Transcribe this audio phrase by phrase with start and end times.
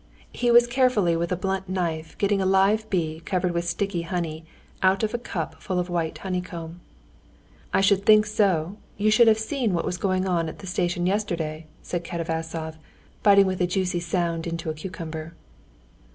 [0.33, 4.47] He was carefully with a blunt knife getting a live bee covered with sticky honey
[4.81, 6.79] out of a cup full of white honeycomb.
[7.71, 8.77] "I should think so!
[8.97, 12.79] You should have seen what was going on at the station yesterday!" said Katavasov,
[13.21, 15.35] biting with a juicy sound into a cucumber.